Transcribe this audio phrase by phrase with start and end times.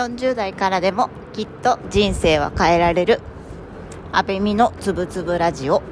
[0.00, 3.20] 40代からでもきっと人生は変えられる。
[4.12, 5.82] 安倍美のつぶつぶラジオ。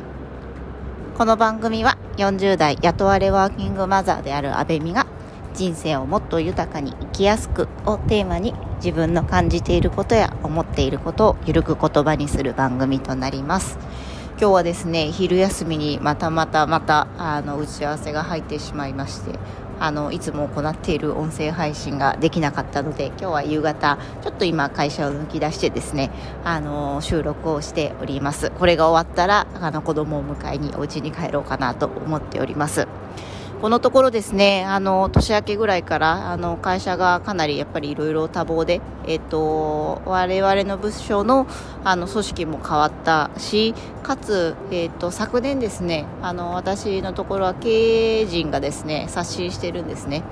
[1.18, 5.06] この番組は40代雇われワーキングマザーである安倍美が
[5.52, 13.78] 人生をもっと豊かに生きやすくをテーマに自分の感じていることや思っていることをゆるく言葉にする番組となります。
[14.40, 19.38] 今日はですね昼休みにまたまたまたあの打ち合わせが入ってしまいまして
[19.80, 26.10] あのいつも行っている音声配信ができなかったので今日は夕方ちょっと今会社を抜き出してですね
[26.44, 28.50] あの収録をしております。
[28.50, 32.86] これが終わったらあの子供を迎えにお家に帰ろうかなと思っております。
[33.60, 41.48] このところですね、あの、年明けぐらいから、あの、会社がかなりやっぱりいろいろ多忙で、えっと、我々の部署の、
[41.82, 50.22] あの、組織も変わったし、かつ、えっと、昨年ですね、あの、私のところは経営陣がですね、刷新してるんですね。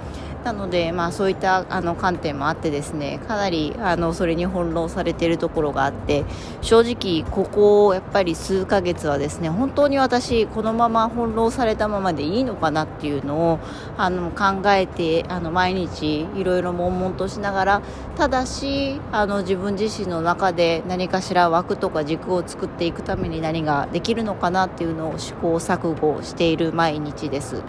[0.46, 6.24] なので、まあ、そういったあの観点もあってですねかなりあのそれに翻弄されているところがあって
[6.60, 13.58] 正直、ここやっぱり数ヶ月はですね本当に私このまま翻弄されたままでいいのかなっていうのを
[13.96, 17.82] あの考えてあの毎日いろいろ悶々としながら
[18.16, 27.64] ただしあの自分自身の中で何かしら枠とか軸を作っていくために何ができるのかなっていうのを試行錯誤している毎日です。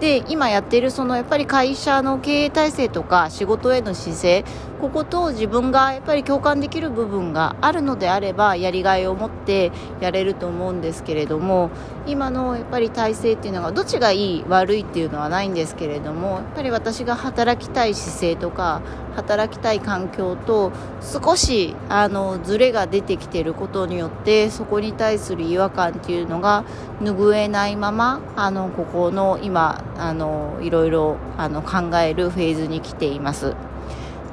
[0.00, 4.44] で今やっているそのやっぱり会社の経営体制とか仕事への姿勢
[4.84, 11.70] ここと自分がやっぱり共感できる部分があるのであればやりがいを持ってやれると思うんですけれども
[12.06, 18.82] 今のやっぱり体制っていうのがどっちがいい悪いっていうのはないんですけれどもやっぱり私が働きたい姿勢とか
[19.16, 26.66] 働きたい環境と少しあのズレが出てきていることによってそこに対する違和感っていうのが
[27.00, 33.54] 拭えないままあのここの今あのいろいろあの考えるフェーズに来ています。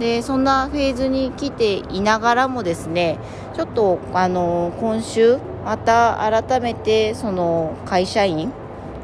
[0.02, 3.19] でそんなフェーズに来ていながらもですね
[3.53, 8.51] ちょっとあの今週また改めてその会社員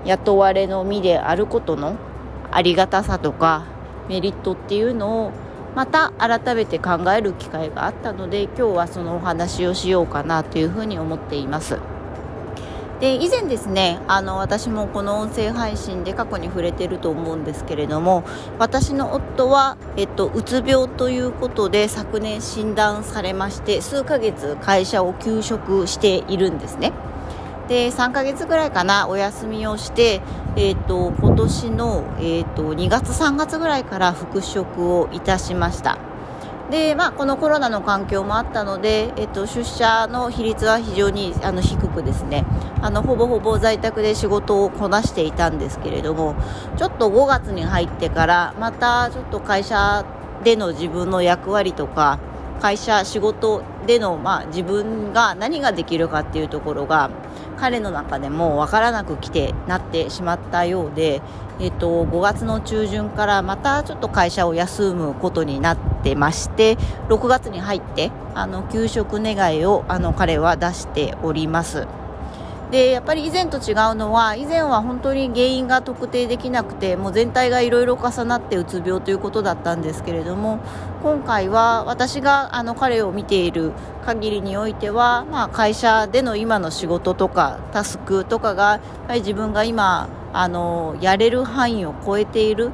[0.05, 1.97] 雇われの身であることの
[2.49, 3.67] ありがたさとか
[4.09, 5.31] メリットっていうのを
[5.75, 11.77] また改めて考える機会があったので今日はそのお話をしようかなというふうに思っています。
[12.99, 18.23] で以前ですねあの私もこの音声配信で過去に触れてると思うんですけれども
[18.57, 26.91] 私の夫は、えっと、うつ病ということで昨年診断されまして数ヶ月会社を休職しているんですね。
[27.67, 30.21] で3ヶ月ぐらいかなお休みをして、
[30.55, 35.97] えーと、今年の、えーと2月3月ぐらいから復職をいたしました。
[36.69, 42.45] で、まあ、このコロナの環境もあったので、えっと、出社の比率は非常にあの低くですね。
[42.81, 46.35] あのほぼほぼ在宅で仕事をこなしていたんですけれども
[46.77, 50.05] ちょっと5月に入ってからまたちょっと会社
[50.43, 52.19] での自分の役割とか
[52.61, 57.09] 会社仕事での、まあ、自分が何ができるかっていうところが
[57.57, 61.21] 彼の中でも分からなくきてなってしまったようで、
[61.59, 66.77] えっと、5月の中旬からまたちょっと会社を休むことになってまして
[67.09, 71.87] 6月に入ってあの休職願いをあの彼は出しております。
[72.71, 80.59] でやっぱり以前と違うのは以前は本当に原因が特定できなくてもう全体がいろいろ重なってうつ病ということだったんですけれども
[81.01, 83.71] 今回は私があの彼を見ている
[84.05, 88.81] 限りにおいては、まあ、会社での今の仕事とかタスクとかが
[89.13, 92.71] 自分が今あのやれる範囲を超えている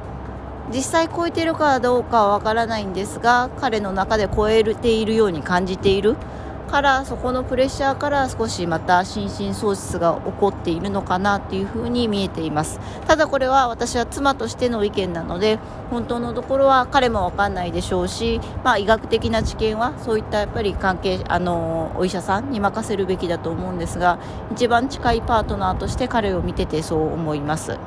[0.72, 6.16] 実際超えているかどうかはわからないんですが彼の中で超えているように感じている。
[6.64, 12.80] からそこのプレッシャーから少しまた心神喪失が起こっているのかなというふうに見えています。
[13.06, 15.58] ただこれは私は妻としての意見なので
[15.90, 24.18] 本当のところは彼も分かんないでしょうし、まあ、医学的な知見はそういったやっぱり関係あのお医者さんに任せるべきだと思うんですが
[24.52, 27.78] 一番近いパートナーとして彼を見ててそう思います。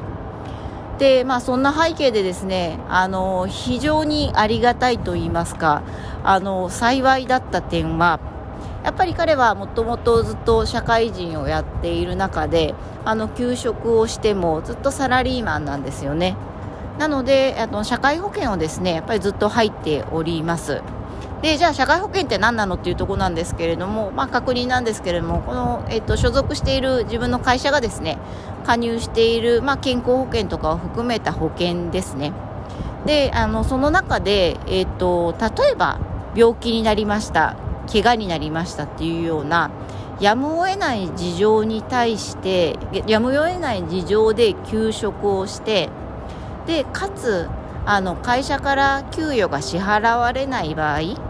[0.97, 5.83] でまあ、そんな背景でですねあの非常にありがたいと言いますか
[6.24, 8.19] あの幸いだった点は
[8.88, 12.74] やっぱり彼はもともとずっと社会人をやっている中で
[13.04, 16.38] あの休職をしてもずっとサラリーマンなんですよね。
[16.98, 20.81] なのであの社会保険をですねやっぱりずっと入っております。
[21.42, 28.18] でじゃあ社会保険って何なのっていうところなんですけれども、まあ、確認なんですけれどもこの、えっと、所属している自分の会社がですね
[28.66, 32.31] 加入している、まあ、健康保険とかを含めた保険ですね。
[33.06, 36.00] であのその中で、えっと、例えば
[36.36, 37.66] 病気になりました。
[37.92, 39.72] 怪我になりましたっていうような
[40.19, 45.89] やむを得ない事情に対してやむを得ない事情で休職をして
[46.66, 47.48] でかつ
[47.86, 51.26] あの会社から給与が支払われない場合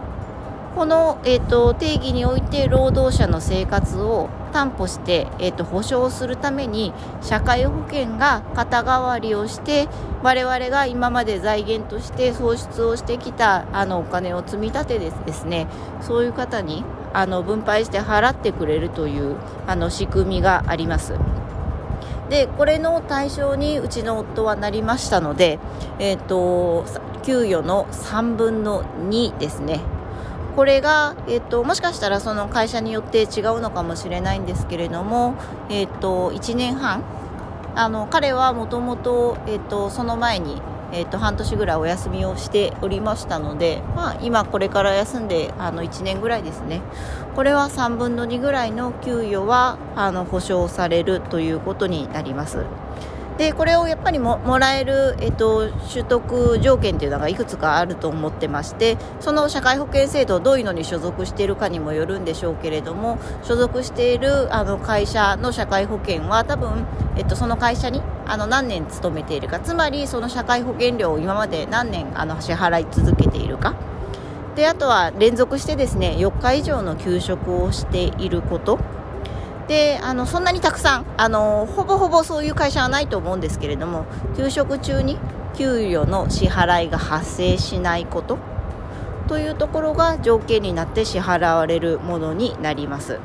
[0.77, 6.93] この、えーと、定義において労働者の生活を担保して、えーと、保障するために
[7.23, 9.87] 社会保険が肩代わりをして
[10.21, 15.65] 我々が今まで財源として創出をしてきたあのお金を積み立てでですね
[15.99, 19.35] そういう方にあの分配して払ってくれるという
[19.65, 21.15] あの仕組みがあります。
[22.29, 25.57] でこれの対象にうちの夫はなりましたので、
[25.97, 26.85] えーと
[27.23, 29.81] 給与の3分の2ですね
[30.57, 35.35] これが、えっと、もしかしたらその会社によって違うのかもしれないんですけれども、
[35.69, 37.03] えっと、1年半
[37.75, 39.37] あの彼はもともと
[39.91, 40.59] その前に、
[40.91, 46.81] えっと、半年ぐらいお休みをしておりましたので、まあ、今これから休んであの1年ぐらいですね
[47.35, 52.65] これは3分の2ぐらいの給与はあの保証されるということになります。
[53.37, 73.75] でこれをやっぱりももらえる、えっと、取得条件というのがいくつかあると思ってましてその社会保険制度どういうのに所属しているかにもよるんでしょうけれども所属しているあの会社の社会保険は多分、えっと、その会社にあの何年勤めているかつまりその社会保険料を今まで何年あの支払い続けているか。
[74.55, 78.79] であとは連続してですね4日以上の休職をしていること。
[79.67, 84.05] であのそんなにたくさんあのほぼほぼそういう会社はないと思うんですけれども
[84.35, 85.17] 給食中に
[85.55, 88.37] 給与の支払いが発生しないこと
[89.27, 93.19] というところが条件になって支払われるものになります。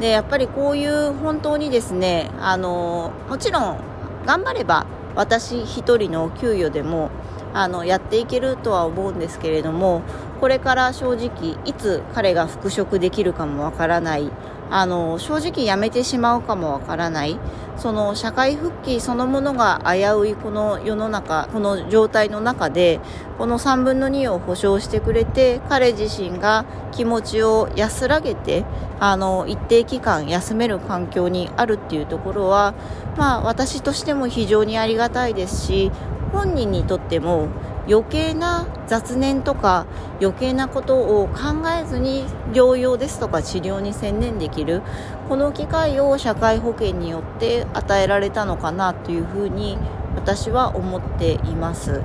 [0.00, 3.80] でやっぱりこういう本当にですねあのもちろん
[4.26, 7.10] 頑張れば私1人の給与でも
[7.54, 10.02] あのやっていけるとは思うんですけれども
[10.40, 14.30] これから正直いつ彼が復職できるかもわからない。
[14.72, 17.38] あの正直やめてしまうかもわからない。
[17.76, 23.00] その社会復帰そのものが危ういこの世の中この状態の中で
[23.38, 28.66] この3分の2を保証してくれて彼自身が気持ちを安らげて
[28.98, 32.74] あの一定期間休める環境にあるっていうところは
[33.16, 35.90] まあ私としても非常にありがたいですし
[36.32, 37.48] 本人にとっても
[37.88, 39.86] 余計な雑念とか
[40.20, 44.82] 余計なことを考えずに療養ですとか治療に専念できる
[45.28, 49.78] この機会を社会保険によって与えられたのかなというふうに
[50.14, 52.02] 私は思っています。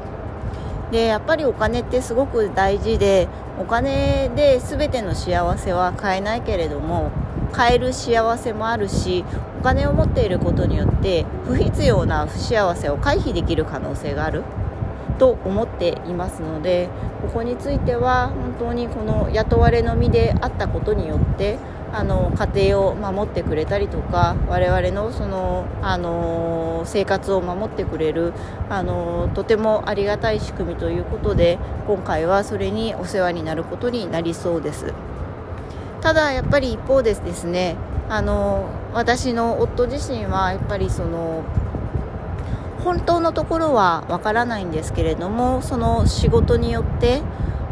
[0.92, 3.27] でやっぱりお金ってすごく大事で
[3.60, 7.12] お金で全ての幸せは買えないけれども
[7.56, 9.24] 買える幸せもあるし
[9.60, 14.44] お金を持っていることによって不必要な不幸せを回避できる可能性がある。
[15.18, 16.90] と思っていますので
[17.22, 21.57] ここについては本当にこの雇われの身であったことによって
[21.94, 28.34] あの家庭を守ってくれたりとか我々のそのあの生活を守ってくれる
[28.69, 34.94] あのとてもありがたい仕組みということで今回はそれにお世話になることになりそうです。
[36.01, 37.75] ただやっぱり一方でですね
[38.09, 41.44] あの私の夫自身はやっぱりその
[42.83, 47.21] 本当のところはわからないんですけれどもその仕事によって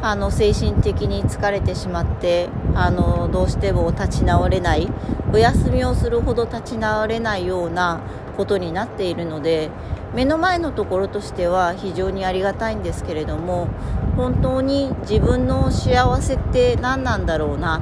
[0.01, 4.89] あの精神的に疲れてしまってあのどうしても立ち直れない
[5.31, 8.01] お休みをするほど立ち直れないような
[8.35, 9.69] ことになっているので
[10.13, 13.67] 目の前のところとしては非常にありがたいんですけれども
[14.15, 17.81] 本当に自分の幸せって何なんだろうな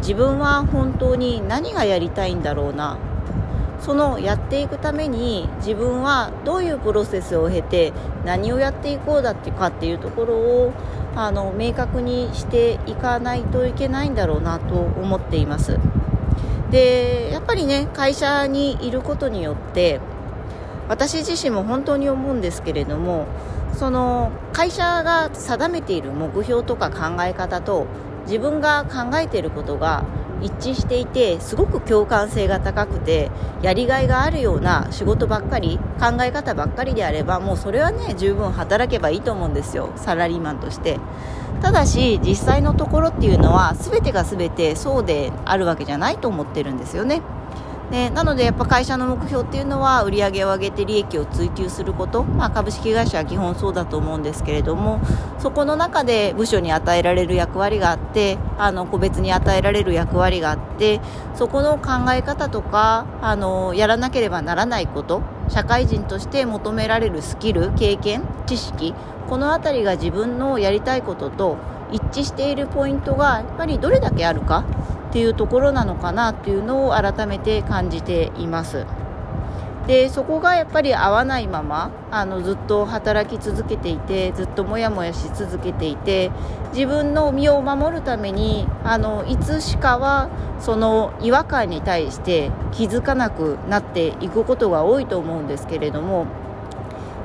[0.00, 2.98] 自分は本当に何がやりたいんだろうな。
[3.80, 7.94] そのやっていくために自分はどういうプロセスを経て
[8.26, 10.72] 何をやっていこうだっていうかっていうところを
[11.16, 15.78] あの明確にしていかないといけないんだろうなと思っています。
[16.70, 19.98] でやっぱりね会社にいることによって
[20.88, 23.26] 私自身も本当に思うんですけれども
[23.72, 27.86] その会社が定めている目標とか考え方と
[28.26, 30.04] 自分が考えていることが
[30.42, 33.30] 一致していてすごく共感性が高くて
[33.62, 40.98] やりがいがあるような仕事ばっかり考え方ばっかりであればもうそれはね十分働けばいいと思うんですよサラリーマンとして。
[41.60, 47.20] ただし実際のところっていうのは全てが全てそうであるわけじゃないと思ってるんですよね。
[47.90, 55.00] でなのでやっぱ会社の目標っていうのは売り上げを上げて利益を追求すること、まあ、株式会社は基本そうだと思うんですけれども
[55.40, 61.00] そこの中で部署に与えられる役割があってあの個別に与えられる役割があって
[61.34, 68.94] そこの考え方とかあのやらなければならないこと社会人として求められるスキル経験知識
[69.28, 71.58] この辺りが自分のやりたいことと
[71.92, 74.64] 一致しているポイントがやっぱりどれだけあるか
[75.10, 78.86] っていうところなのかなっていうのを改めて感じています。
[79.86, 86.30] でそこがやっぱり合わないままあのずっと働き続けていてずっとモヤモヤし続けていて
[86.72, 90.28] 自分の身を守るためにあのいつしかは
[90.60, 96.26] その違和感に対して気づかなくなっていくことが多いと思うんですけれども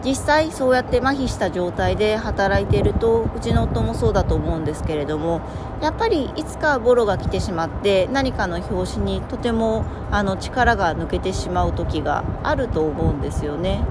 [0.06, 5.42] 実際そうやって麻痺した状態で働いているとうちの夫もそうだと思うんですけれども
[5.82, 13.84] やっぱりいつかボロが来てしまって何かの拍子にとてもあの力が抜けてしまう時があると思うんですよね。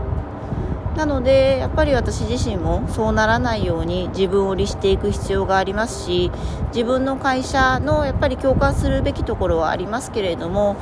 [0.97, 6.30] なのでやっぱり私自身もそうならないように自分を律していく必要がありますし
[6.68, 10.76] 自分の会社のやっぱり共感するべきところはありますけれども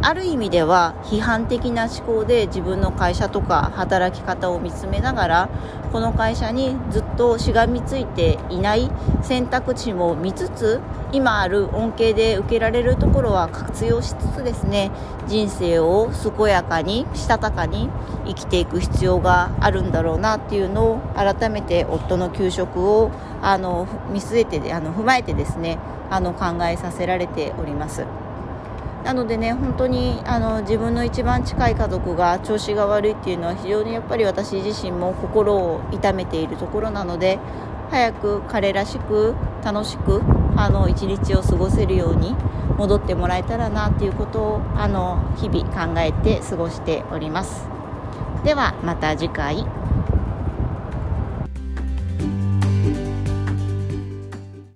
[0.00, 5.48] ある意味では批判的な思考で自分の会社とか働き方を見つめながら
[5.90, 8.90] この会社にずっとしがみついていない
[9.22, 10.80] 選択肢も見つつ
[11.12, 14.92] 今ある恩恵で受けられるところは活用しつつですね
[15.26, 17.88] 人生を健やかにしたたかに
[18.24, 23.10] 生きていく必要があるんだろうなっていうのを改めて夫の給食を
[23.42, 25.78] あの見据えてあの踏まえてですね
[26.10, 28.27] あの考えさせられております。
[29.04, 37.38] なのでね本当にあの自分の一番近い家族が調子が悪いっていうのは非常にやっぱり私自身も心を痛めているところなので
[37.90, 40.22] 早く彼らしく楽しく
[40.56, 42.34] あの一日を過ごせるように
[42.76, 47.68] 戻ってもらえたらなっていうことをあの日々考えて過ごしております。
[48.44, 49.64] ではまた次回。